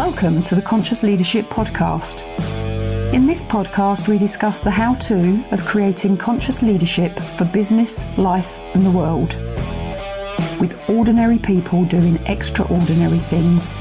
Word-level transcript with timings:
Welcome 0.00 0.42
to 0.44 0.54
the 0.54 0.62
Conscious 0.62 1.02
Leadership 1.02 1.44
Podcast. 1.50 2.22
In 3.12 3.26
this 3.26 3.42
podcast, 3.42 4.08
we 4.08 4.16
discuss 4.16 4.62
the 4.62 4.70
how 4.70 4.94
to 4.94 5.44
of 5.50 5.62
creating 5.66 6.16
conscious 6.16 6.62
leadership 6.62 7.20
for 7.20 7.44
business, 7.44 8.06
life, 8.16 8.58
and 8.72 8.84
the 8.86 8.90
world. 8.90 9.34
With 10.58 10.82
ordinary 10.88 11.36
people 11.36 11.84
doing 11.84 12.16
extraordinary 12.24 13.18
things 13.18 13.72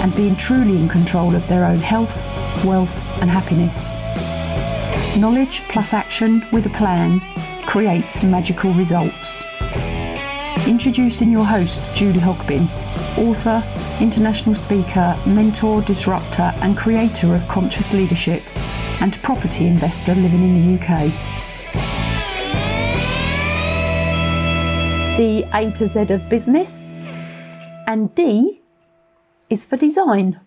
and 0.00 0.12
being 0.16 0.34
truly 0.34 0.76
in 0.76 0.88
control 0.88 1.36
of 1.36 1.46
their 1.46 1.64
own 1.64 1.76
health, 1.76 2.16
wealth, 2.64 3.04
and 3.22 3.30
happiness. 3.30 3.94
Knowledge 5.16 5.60
plus 5.68 5.94
action 5.94 6.44
with 6.50 6.66
a 6.66 6.70
plan 6.70 7.20
creates 7.66 8.24
magical 8.24 8.72
results. 8.72 9.44
Introducing 10.68 11.32
your 11.32 11.46
host, 11.46 11.80
Julie 11.94 12.20
Hogbin, 12.20 12.68
author, 13.16 13.64
international 14.00 14.54
speaker, 14.54 15.18
mentor, 15.24 15.80
disruptor, 15.80 16.52
and 16.56 16.76
creator 16.76 17.34
of 17.34 17.48
conscious 17.48 17.94
leadership, 17.94 18.42
and 19.00 19.16
property 19.22 19.66
investor 19.66 20.14
living 20.14 20.42
in 20.42 20.54
the 20.54 20.74
UK. 20.78 21.10
The 25.16 25.48
A 25.54 25.70
to 25.70 25.86
Z 25.86 26.12
of 26.12 26.28
business, 26.28 26.90
and 27.86 28.14
D 28.14 28.60
is 29.48 29.64
for 29.64 29.78
design. 29.78 30.38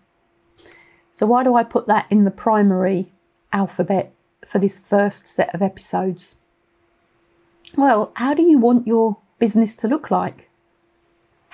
So, 1.10 1.26
why 1.26 1.42
do 1.42 1.56
I 1.56 1.64
put 1.64 1.88
that 1.88 2.06
in 2.10 2.22
the 2.22 2.30
primary 2.30 3.12
alphabet 3.52 4.12
for 4.46 4.60
this 4.60 4.78
first 4.78 5.26
set 5.26 5.52
of 5.52 5.62
episodes? 5.62 6.36
Well, 7.76 8.12
how 8.14 8.34
do 8.34 8.42
you 8.42 8.58
want 8.58 8.86
your 8.86 9.16
business 9.42 9.74
to 9.74 9.88
look 9.88 10.08
like? 10.08 10.48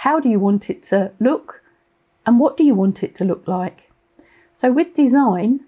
How 0.04 0.20
do 0.20 0.28
you 0.28 0.38
want 0.38 0.68
it 0.68 0.82
to 0.90 1.12
look? 1.18 1.62
And 2.26 2.38
what 2.38 2.54
do 2.54 2.62
you 2.62 2.74
want 2.74 3.02
it 3.02 3.14
to 3.14 3.24
look 3.24 3.48
like? 3.48 3.90
So, 4.54 4.70
with 4.70 4.92
design, 4.92 5.60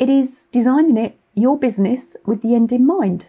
it 0.00 0.10
is 0.10 0.46
designing 0.50 0.96
it, 0.96 1.16
your 1.32 1.56
business, 1.56 2.16
with 2.26 2.42
the 2.42 2.56
end 2.56 2.72
in 2.72 2.84
mind. 2.84 3.28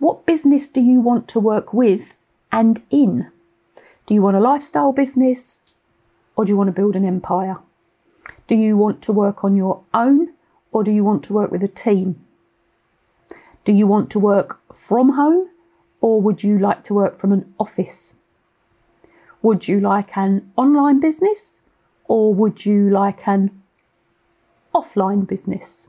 What 0.00 0.26
business 0.26 0.66
do 0.66 0.80
you 0.80 1.00
want 1.00 1.28
to 1.28 1.38
work 1.38 1.72
with 1.72 2.16
and 2.50 2.82
in? 2.90 3.30
Do 4.06 4.14
you 4.14 4.22
want 4.22 4.36
a 4.36 4.40
lifestyle 4.40 4.92
business 4.92 5.66
or 6.34 6.46
do 6.46 6.50
you 6.50 6.56
want 6.56 6.66
to 6.66 6.80
build 6.80 6.96
an 6.96 7.04
empire? 7.04 7.58
Do 8.48 8.56
you 8.56 8.76
want 8.76 9.02
to 9.02 9.12
work 9.12 9.44
on 9.44 9.54
your 9.54 9.84
own 9.94 10.34
or 10.72 10.82
do 10.82 10.90
you 10.90 11.04
want 11.04 11.22
to 11.24 11.32
work 11.32 11.52
with 11.52 11.62
a 11.62 11.68
team? 11.68 12.24
Do 13.68 13.74
you 13.74 13.86
want 13.86 14.08
to 14.12 14.18
work 14.18 14.62
from 14.72 15.10
home 15.10 15.50
or 16.00 16.22
would 16.22 16.42
you 16.42 16.58
like 16.58 16.84
to 16.84 16.94
work 16.94 17.18
from 17.18 17.32
an 17.32 17.52
office? 17.60 18.14
Would 19.42 19.68
you 19.68 19.78
like 19.78 20.16
an 20.16 20.50
online 20.56 21.00
business 21.00 21.60
or 22.06 22.32
would 22.32 22.64
you 22.64 22.88
like 22.88 23.28
an 23.28 23.60
offline 24.74 25.28
business? 25.28 25.88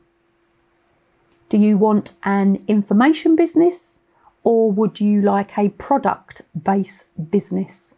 Do 1.48 1.56
you 1.56 1.78
want 1.78 2.12
an 2.22 2.62
information 2.68 3.34
business 3.34 4.00
or 4.42 4.70
would 4.70 5.00
you 5.00 5.22
like 5.22 5.56
a 5.56 5.70
product 5.70 6.42
based 6.62 7.06
business? 7.30 7.94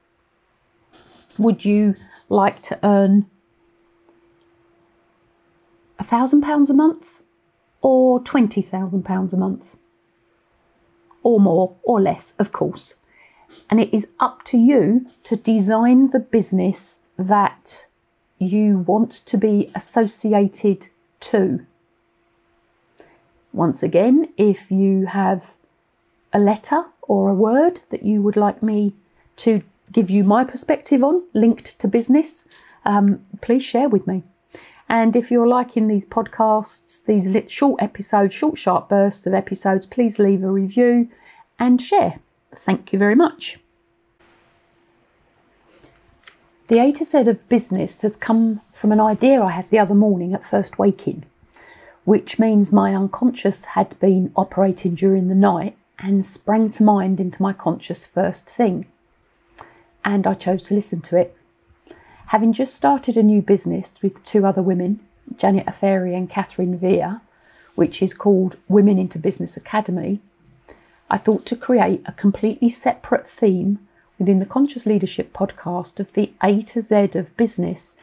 Would 1.39 1.65
you 1.65 1.97
like 2.29 2.63
to 2.63 2.79
earn 2.85 3.27
a 5.99 6.05
thousand 6.05 6.43
pounds 6.43 6.71
a 6.71 6.75
month 6.75 7.22
or 7.83 8.21
twenty 8.21 8.63
thousand 8.63 9.05
pounds 9.05 9.33
a 9.33 9.37
month? 9.37 9.77
Or 11.23 11.39
more 11.39 11.77
or 11.83 12.01
less, 12.01 12.35
of 12.39 12.51
course. 12.53 12.95
And 13.71 13.79
it 13.79 13.93
is 13.93 14.09
up 14.19 14.45
to 14.45 14.57
you 14.57 15.07
to 15.25 15.37
design 15.37 16.11
the 16.11 16.19
business 16.19 17.01
that 17.19 17.87
you 18.39 18.79
want 18.79 19.13
to 19.13 19.37
be 19.37 19.71
associated 19.75 20.89
to. 21.21 21.67
Once 23.53 23.83
again, 23.83 24.33
if 24.37 24.71
you 24.71 25.07
have 25.07 25.55
a 26.33 26.39
letter 26.39 26.87
or 27.03 27.29
a 27.29 27.35
word 27.35 27.81
that 27.91 28.03
you 28.03 28.23
would 28.23 28.37
like 28.37 28.63
me 28.63 28.95
to 29.37 29.63
give 29.93 30.09
you 30.09 30.25
my 30.25 30.43
perspective 30.45 31.05
on 31.05 31.23
linked 31.35 31.79
to 31.79 31.87
business, 31.87 32.47
um, 32.85 33.25
please 33.43 33.63
share 33.63 33.89
with 33.89 34.07
me. 34.07 34.23
And 34.93 35.17
if 35.17 35.31
you're 35.31 35.49
liking 35.49 35.89
these 35.89 36.05
podcasts, 36.05 37.03
these 37.07 37.51
short 37.51 37.81
episodes, 37.83 38.35
short, 38.35 38.59
sharp 38.59 38.91
bursts 38.91 39.27
of 39.27 39.33
episodes, 39.33 39.87
please 39.87 40.19
leave 40.19 40.45
a 40.45 40.51
review 40.51 41.09
and 41.59 41.81
share. 41.81 42.21
Thank 42.55 42.93
you 42.93 42.99
very 42.99 43.15
much. 43.15 43.59
The 46.69 46.79
A 46.79 46.93
to 46.93 47.07
Z 47.07 47.21
of 47.21 47.49
business 47.49 48.03
has 48.03 48.17
come 48.17 48.61
from 48.75 48.93
an 48.93 49.01
idea 49.01 49.43
I 49.43 49.53
had 49.53 49.71
the 49.71 49.79
other 49.79 49.95
morning 49.95 50.35
at 50.35 50.45
first 50.45 50.79
waking, 50.79 51.25
which 52.05 52.39
means 52.39 52.71
my 52.71 52.95
unconscious 52.95 53.65
had 53.65 53.99
been 53.99 54.31
operating 54.37 54.95
during 54.95 55.29
the 55.29 55.35
night 55.35 55.75
and 56.01 56.23
sprang 56.23 56.69
to 56.69 56.83
mind 56.83 57.19
into 57.19 57.41
my 57.41 57.55
conscious 57.55 58.05
first 58.05 58.47
thing. 58.47 58.85
And 60.05 60.27
I 60.27 60.35
chose 60.35 60.63
to 60.65 60.75
listen 60.75 61.01
to 61.01 61.17
it. 61.17 61.35
Having 62.33 62.55
just 62.55 62.75
started 62.75 63.19
a 63.19 63.23
new 63.23 63.43
business 63.43 64.01
with 64.01 64.25
two 64.25 64.47
other 64.47 64.63
women, 64.63 65.01
Janet 65.37 65.67
Aferi 65.67 66.17
and 66.17 66.31
Catherine 66.31 66.79
Vere, 66.79 67.21
which 67.75 68.03
is 68.03 68.15
called 68.15 68.57
Women 68.69 68.99
into 68.99 69.19
Business 69.19 69.55
Academy, 69.55 70.19
I 71.11 71.19
thought 71.19 71.45
to 71.45 71.57
create 71.57 72.01
a 72.07 72.13
completely 72.13 72.71
separate 72.71 73.27
theme 73.27 73.87
within 74.19 74.39
the 74.39 74.47
Conscious 74.47 74.87
Leadership 74.87 75.35
podcast 75.35 76.01
of 76.01 76.15
the 76.15 76.33
A 76.43 76.63
to 76.63 76.81
Z 76.81 77.11
of 77.17 77.37
business 77.37 77.99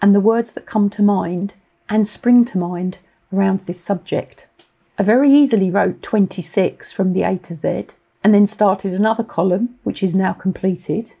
and 0.00 0.14
the 0.14 0.18
words 0.18 0.52
that 0.52 0.64
come 0.64 0.88
to 0.88 1.02
mind 1.02 1.52
and 1.86 2.08
spring 2.08 2.46
to 2.46 2.56
mind 2.56 2.96
around 3.34 3.66
this 3.66 3.84
subject. 3.84 4.46
I 4.98 5.02
very 5.02 5.30
easily 5.30 5.70
wrote 5.70 6.00
26 6.00 6.90
from 6.90 7.12
the 7.12 7.22
A 7.22 7.36
to 7.36 7.54
Z 7.54 7.88
and 8.24 8.32
then 8.32 8.46
started 8.46 8.94
another 8.94 9.24
column, 9.24 9.78
which 9.82 10.02
is 10.02 10.14
now 10.14 10.32
completed. 10.32 11.12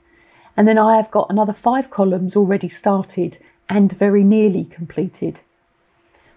And 0.56 0.68
then 0.68 0.78
I 0.78 0.96
have 0.96 1.10
got 1.10 1.30
another 1.30 1.52
five 1.52 1.90
columns 1.90 2.36
already 2.36 2.68
started 2.68 3.38
and 3.68 3.92
very 3.92 4.22
nearly 4.22 4.64
completed. 4.64 5.40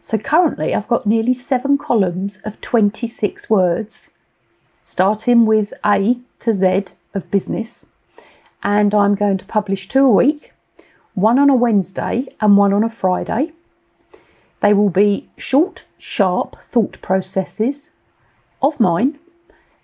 So 0.01 0.17
currently 0.17 0.73
I've 0.73 0.87
got 0.87 1.05
nearly 1.05 1.33
seven 1.33 1.77
columns 1.77 2.39
of 2.45 2.61
26 2.61 3.49
words 3.49 4.09
starting 4.83 5.45
with 5.45 5.73
A 5.85 6.17
to 6.39 6.53
Z 6.53 6.85
of 7.13 7.29
business. 7.29 7.89
And 8.63 8.95
I'm 8.95 9.15
going 9.15 9.37
to 9.37 9.45
publish 9.45 9.89
two 9.89 10.05
a 10.05 10.09
week, 10.09 10.53
one 11.13 11.37
on 11.37 11.49
a 11.49 11.55
Wednesday 11.55 12.27
and 12.39 12.55
one 12.55 12.71
on 12.71 12.85
a 12.85 12.89
Friday. 12.89 13.51
They 14.61 14.73
will 14.73 14.89
be 14.89 15.29
short, 15.37 15.83
sharp 15.97 16.55
thought 16.61 17.01
processes 17.01 17.91
of 18.61 18.79
mine, 18.79 19.19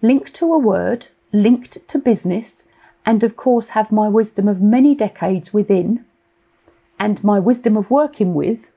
linked 0.01 0.33
to 0.35 0.53
a 0.53 0.57
word, 0.57 1.07
linked 1.33 1.85
to 1.89 1.99
business, 1.99 2.63
and 3.05 3.23
of 3.23 3.35
course 3.35 3.69
have 3.69 3.91
my 3.91 4.07
wisdom 4.07 4.47
of 4.47 4.61
many 4.61 4.95
decades 4.95 5.53
within 5.53 6.05
and 6.99 7.23
my 7.23 7.39
wisdom 7.39 7.75
of 7.75 7.89
working 7.89 8.33
with 8.33 8.67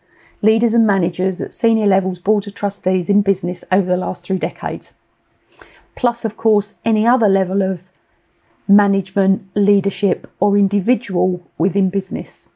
leaders 0.42 0.74
and 0.74 0.86
managers 0.86 1.40
at 1.40 1.54
senior 1.54 1.86
levels, 1.86 2.18
boards 2.18 2.46
of 2.46 2.54
trustees 2.54 3.08
in 3.08 3.22
business 3.22 3.64
over 3.72 3.86
the 3.86 3.96
last 3.96 4.24
three 4.24 4.38
decades 4.38 4.92
plus, 5.96 6.24
of 6.24 6.36
course, 6.36 6.74
any 6.84 7.04
other 7.06 7.28
level 7.28 7.62
of 7.62 7.90
management, 8.68 9.48
leadership, 9.56 10.30
or 10.38 10.56
individual 10.56 11.42
within 11.58 11.90
business. 11.90 12.48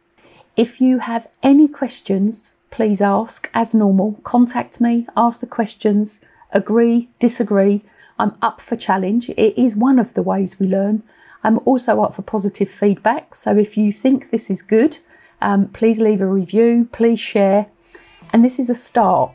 If 0.57 0.81
you 0.81 0.99
have 1.01 1.27
any 1.43 1.67
questions, 1.67 2.53
please 2.71 3.01
ask 3.01 3.51
as 3.55 3.75
normal. 3.75 4.21
Contact 4.23 4.81
me, 4.81 5.07
ask 5.17 5.41
the 5.41 5.47
questions, 5.47 6.21
agree, 6.53 7.09
disagree. 7.19 7.83
I'm 8.19 8.35
up 8.43 8.61
for 8.61 8.77
challenge. 8.77 9.31
It 9.31 9.59
is 9.59 9.75
one 9.75 9.99
of 9.99 10.15
the 10.15 10.23
ways 10.23 10.61
we 10.61 10.67
learn. 10.67 11.03
I'm 11.43 11.59
also 11.65 12.03
up 12.03 12.15
for 12.15 12.23
positive 12.23 12.71
feedback. 12.71 13.35
So 13.35 13.57
if 13.57 13.77
you 13.77 13.93
think 13.93 14.31
this 14.31 14.51
is 14.51 14.63
good, 14.63 14.99
um, 15.41 15.69
please 15.69 15.99
leave 15.99 16.21
a 16.21 16.27
review, 16.27 16.89
please 16.93 17.19
share. 17.19 17.67
And 18.33 18.45
this 18.45 18.59
is 18.59 18.69
a 18.69 18.75
start. 18.75 19.33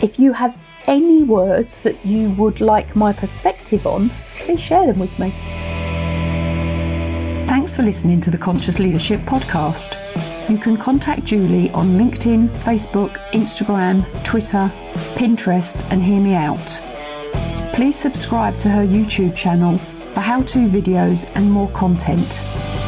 If 0.00 0.18
you 0.18 0.32
have 0.32 0.56
any 0.86 1.24
words 1.24 1.80
that 1.82 2.04
you 2.04 2.30
would 2.30 2.60
like 2.60 2.94
my 2.94 3.12
perspective 3.12 3.86
on, 3.86 4.10
please 4.38 4.60
share 4.60 4.86
them 4.86 4.98
with 4.98 5.18
me. 5.18 5.30
Thanks 7.48 7.76
for 7.76 7.82
listening 7.82 8.20
to 8.20 8.30
the 8.30 8.38
Conscious 8.38 8.78
Leadership 8.78 9.20
Podcast. 9.20 9.98
You 10.48 10.58
can 10.58 10.76
contact 10.76 11.24
Julie 11.24 11.70
on 11.70 11.98
LinkedIn, 11.98 12.48
Facebook, 12.58 13.16
Instagram, 13.32 14.04
Twitter, 14.24 14.70
Pinterest, 15.14 15.82
and 15.90 16.02
hear 16.02 16.20
me 16.20 16.34
out. 16.34 16.80
Please 17.74 17.96
subscribe 17.96 18.58
to 18.58 18.68
her 18.68 18.86
YouTube 18.86 19.34
channel 19.34 19.80
for 20.14 20.20
how 20.20 20.40
to 20.42 20.68
videos 20.68 21.30
and 21.34 21.50
more 21.50 21.68
content. 21.70 22.40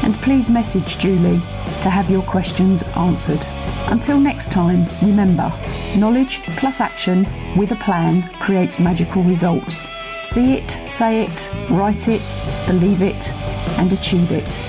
And 0.05 0.15
please 0.23 0.49
message 0.49 0.97
Julie 0.99 1.41
to 1.83 1.91
have 1.91 2.09
your 2.09 2.23
questions 2.23 2.85
answered. 2.95 3.45
Until 3.89 4.21
next 4.21 4.53
time, 4.53 4.87
remember 5.03 5.53
knowledge 5.97 6.41
plus 6.57 6.81
action 6.81 7.27
with 7.57 7.73
a 7.73 7.77
plan 7.77 8.23
creates 8.39 8.79
magical 8.79 9.23
results. 9.25 9.89
See 10.23 10.55
it, 10.55 10.71
say 10.95 11.25
it, 11.25 11.51
write 11.71 12.09
it, 12.09 12.41
believe 12.67 13.03
it, 13.03 13.33
and 13.79 13.93
achieve 13.93 14.31
it. 14.31 14.63